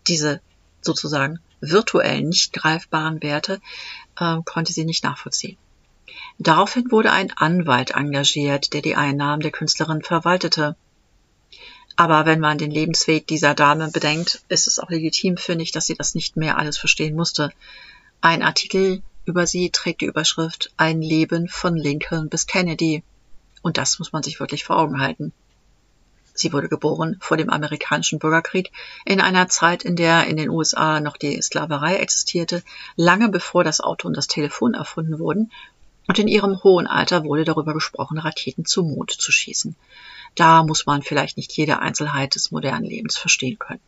Diese 0.08 0.40
sozusagen 0.84 1.40
virtuellen, 1.60 2.28
nicht 2.28 2.52
greifbaren 2.52 3.22
Werte 3.22 3.60
äh, 4.18 4.36
konnte 4.44 4.72
sie 4.72 4.84
nicht 4.84 5.04
nachvollziehen. 5.04 5.56
Daraufhin 6.38 6.90
wurde 6.90 7.12
ein 7.12 7.32
Anwalt 7.36 7.92
engagiert, 7.92 8.72
der 8.72 8.82
die 8.82 8.96
Einnahmen 8.96 9.40
der 9.40 9.50
Künstlerin 9.50 10.02
verwaltete. 10.02 10.76
Aber 11.96 12.26
wenn 12.26 12.40
man 12.40 12.58
den 12.58 12.70
Lebensweg 12.70 13.26
dieser 13.26 13.54
Dame 13.54 13.88
bedenkt, 13.90 14.42
ist 14.48 14.66
es 14.66 14.78
auch 14.78 14.90
legitim, 14.90 15.36
finde 15.36 15.62
ich, 15.62 15.72
dass 15.72 15.86
sie 15.86 15.94
das 15.94 16.14
nicht 16.14 16.36
mehr 16.36 16.58
alles 16.58 16.76
verstehen 16.76 17.14
musste. 17.14 17.52
Ein 18.20 18.42
Artikel 18.42 19.02
über 19.24 19.46
sie 19.46 19.70
trägt 19.70 20.00
die 20.00 20.06
Überschrift 20.06 20.72
Ein 20.76 21.00
Leben 21.00 21.48
von 21.48 21.76
Lincoln 21.76 22.28
bis 22.28 22.46
Kennedy. 22.46 23.02
Und 23.62 23.78
das 23.78 23.98
muss 23.98 24.12
man 24.12 24.22
sich 24.22 24.40
wirklich 24.40 24.64
vor 24.64 24.76
Augen 24.76 25.00
halten. 25.00 25.32
Sie 26.34 26.52
wurde 26.52 26.68
geboren 26.68 27.16
vor 27.20 27.36
dem 27.36 27.48
amerikanischen 27.48 28.18
Bürgerkrieg 28.18 28.72
in 29.04 29.20
einer 29.20 29.48
Zeit, 29.48 29.84
in 29.84 29.94
der 29.94 30.26
in 30.26 30.36
den 30.36 30.50
USA 30.50 31.00
noch 31.00 31.16
die 31.16 31.40
Sklaverei 31.40 31.96
existierte, 31.96 32.62
lange 32.96 33.28
bevor 33.28 33.62
das 33.62 33.80
Auto 33.80 34.08
und 34.08 34.16
das 34.16 34.26
Telefon 34.26 34.74
erfunden 34.74 35.18
wurden, 35.20 35.52
und 36.06 36.18
in 36.18 36.28
ihrem 36.28 36.62
hohen 36.62 36.86
Alter 36.86 37.24
wurde 37.24 37.44
darüber 37.44 37.72
gesprochen, 37.72 38.18
Raketen 38.18 38.66
zum 38.66 38.90
Mond 38.90 39.12
zu 39.12 39.32
schießen. 39.32 39.74
Da 40.34 40.64
muss 40.64 40.86
man 40.86 41.02
vielleicht 41.02 41.36
nicht 41.36 41.52
jede 41.52 41.78
Einzelheit 41.78 42.34
des 42.34 42.50
modernen 42.50 42.84
Lebens 42.84 43.16
verstehen 43.16 43.58
können. 43.58 43.80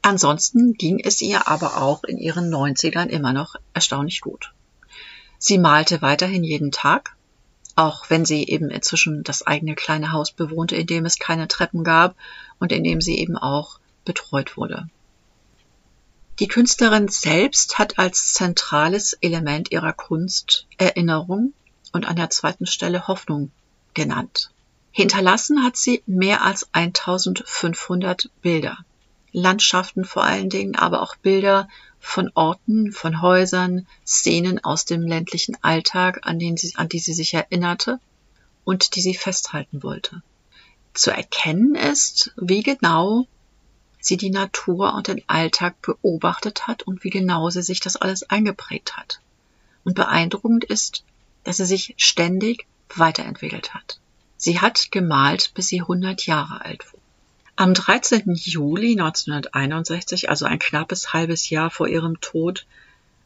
Ansonsten 0.00 0.72
ging 0.72 0.98
es 0.98 1.20
ihr 1.20 1.46
aber 1.46 1.80
auch 1.80 2.02
in 2.02 2.18
ihren 2.18 2.52
90ern 2.52 3.06
immer 3.06 3.32
noch 3.32 3.54
erstaunlich 3.72 4.20
gut. 4.20 4.52
Sie 5.38 5.58
malte 5.58 6.02
weiterhin 6.02 6.42
jeden 6.42 6.72
Tag, 6.72 7.14
auch 7.76 8.10
wenn 8.10 8.24
sie 8.24 8.46
eben 8.46 8.70
inzwischen 8.70 9.22
das 9.24 9.46
eigene 9.46 9.74
kleine 9.74 10.12
Haus 10.12 10.32
bewohnte, 10.32 10.76
in 10.76 10.86
dem 10.86 11.04
es 11.04 11.18
keine 11.18 11.48
Treppen 11.48 11.84
gab 11.84 12.16
und 12.58 12.72
in 12.72 12.84
dem 12.84 13.00
sie 13.00 13.18
eben 13.18 13.36
auch 13.36 13.78
betreut 14.04 14.56
wurde. 14.56 14.88
Die 16.38 16.48
Künstlerin 16.48 17.08
selbst 17.08 17.78
hat 17.78 17.98
als 17.98 18.32
zentrales 18.32 19.12
Element 19.14 19.70
ihrer 19.70 19.92
Kunst 19.92 20.66
Erinnerung 20.78 21.52
und 21.92 22.06
an 22.06 22.16
der 22.16 22.30
zweiten 22.30 22.66
Stelle 22.66 23.06
Hoffnung 23.06 23.50
genannt. 23.94 24.50
Hinterlassen 24.90 25.62
hat 25.62 25.76
sie 25.76 26.02
mehr 26.06 26.42
als 26.42 26.68
1500 26.72 28.30
Bilder. 28.40 28.78
Landschaften 29.32 30.04
vor 30.04 30.24
allen 30.24 30.50
Dingen, 30.50 30.76
aber 30.76 31.02
auch 31.02 31.16
Bilder 31.16 31.68
von 31.98 32.30
Orten, 32.34 32.92
von 32.92 33.22
Häusern, 33.22 33.86
Szenen 34.06 34.62
aus 34.62 34.84
dem 34.84 35.02
ländlichen 35.02 35.56
Alltag, 35.62 36.20
an, 36.22 36.38
den 36.38 36.56
sie, 36.56 36.74
an 36.76 36.88
die 36.88 36.98
sie 36.98 37.14
sich 37.14 37.34
erinnerte 37.34 37.98
und 38.64 38.94
die 38.94 39.00
sie 39.00 39.14
festhalten 39.14 39.82
wollte. 39.82 40.22
Zu 40.94 41.10
erkennen 41.10 41.74
ist, 41.74 42.32
wie 42.36 42.62
genau 42.62 43.26
sie 44.00 44.16
die 44.16 44.30
Natur 44.30 44.94
und 44.94 45.08
den 45.08 45.22
Alltag 45.28 45.80
beobachtet 45.80 46.66
hat 46.66 46.82
und 46.82 47.04
wie 47.04 47.10
genau 47.10 47.48
sie 47.50 47.62
sich 47.62 47.80
das 47.80 47.96
alles 47.96 48.24
eingeprägt 48.24 48.96
hat. 48.96 49.20
Und 49.84 49.94
beeindruckend 49.94 50.64
ist, 50.64 51.04
dass 51.44 51.56
sie 51.56 51.66
sich 51.66 51.94
ständig 51.96 52.66
weiterentwickelt 52.94 53.74
hat. 53.74 53.98
Sie 54.36 54.60
hat 54.60 54.90
gemalt, 54.90 55.52
bis 55.54 55.68
sie 55.68 55.80
100 55.80 56.26
Jahre 56.26 56.64
alt 56.64 56.92
wurde. 56.92 57.01
Am 57.62 57.74
13. 57.74 58.34
Juli 58.34 58.98
1961, 58.98 60.28
also 60.28 60.46
ein 60.46 60.58
knappes 60.58 61.12
halbes 61.12 61.48
Jahr 61.48 61.70
vor 61.70 61.86
ihrem 61.86 62.20
Tod, 62.20 62.66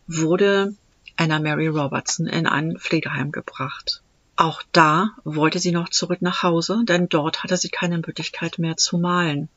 wurde 0.08 0.74
Anna 1.16 1.38
Mary 1.38 1.68
Robertson 1.68 2.26
in 2.26 2.46
ein 2.46 2.76
Pflegeheim 2.76 3.32
gebracht. 3.32 4.02
Auch 4.36 4.62
da 4.72 5.12
wollte 5.24 5.58
sie 5.58 5.72
noch 5.72 5.88
zurück 5.88 6.20
nach 6.20 6.42
Hause, 6.42 6.82
denn 6.84 7.08
dort 7.08 7.44
hatte 7.44 7.56
sie 7.56 7.70
keine 7.70 7.96
Möglichkeit 7.96 8.58
mehr 8.58 8.76
zu 8.76 8.98
malen. 8.98 9.48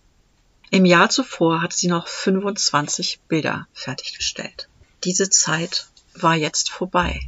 Im 0.70 0.86
Jahr 0.86 1.10
zuvor 1.10 1.62
hatte 1.62 1.76
sie 1.76 1.90
noch 1.90 2.08
25 2.08 3.20
Bilder 3.28 3.68
fertiggestellt. 3.74 4.70
Diese 5.04 5.30
Zeit 5.30 5.90
war 6.14 6.38
jetzt 6.38 6.72
vorbei. 6.72 7.20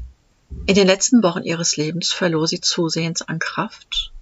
In 0.68 0.76
den 0.76 0.88
letzten 0.88 1.22
Wochen 1.22 1.44
ihres 1.44 1.76
Lebens 1.76 2.14
verlor 2.14 2.48
sie 2.48 2.62
zusehends 2.62 3.22
an 3.22 3.40
Kraft 3.40 4.14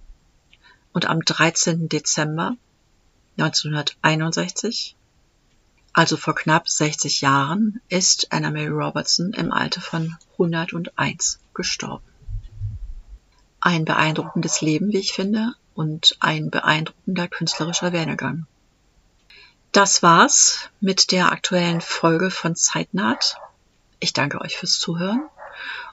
und 0.92 1.06
am 1.06 1.20
13. 1.24 1.88
Dezember 1.88 2.56
1961, 3.40 4.96
also 5.94 6.16
vor 6.18 6.34
knapp 6.34 6.68
60 6.68 7.22
Jahren, 7.22 7.80
ist 7.88 8.32
Anna 8.32 8.50
May 8.50 8.68
Robertson 8.68 9.32
im 9.32 9.50
Alter 9.50 9.80
von 9.80 10.16
101 10.32 11.40
gestorben. 11.54 12.04
Ein 13.60 13.86
beeindruckendes 13.86 14.60
Leben, 14.60 14.92
wie 14.92 14.98
ich 14.98 15.12
finde, 15.12 15.54
und 15.74 16.16
ein 16.20 16.50
beeindruckender 16.50 17.28
künstlerischer 17.28 17.92
Werdegang. 17.92 18.46
Das 19.72 20.02
war's 20.02 20.68
mit 20.80 21.10
der 21.10 21.32
aktuellen 21.32 21.80
Folge 21.80 22.30
von 22.30 22.56
Zeitnaht. 22.56 23.36
Ich 24.00 24.12
danke 24.12 24.40
euch 24.40 24.56
fürs 24.56 24.78
Zuhören 24.78 25.22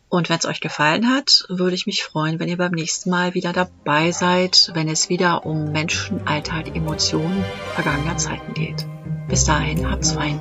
Und 0.10 0.30
wenn 0.30 0.38
es 0.38 0.46
euch 0.46 0.62
gefallen 0.62 1.10
hat, 1.10 1.46
würde 1.50 1.76
ich 1.76 1.86
mich 1.86 2.04
freuen, 2.04 2.40
wenn 2.40 2.48
ihr 2.48 2.58
beim 2.58 2.72
nächsten 2.72 3.10
Mal 3.10 3.34
wieder 3.34 3.52
dabei 3.52 4.12
seid, 4.12 4.72
wenn 4.74 4.88
es 4.88 5.10
wieder 5.10 5.46
um 5.46 5.72
Menschen, 5.72 6.26
Alltag, 6.26 6.74
Emotionen 6.76 7.44
vergangener 7.76 8.18
Zeiten 8.18 8.54
geht. 8.54 8.86
Bis 9.28 9.44
dahin, 9.44 9.90
habt's 9.90 10.14
fein. 10.14 10.40